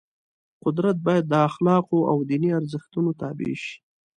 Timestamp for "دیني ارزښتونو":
2.29-3.09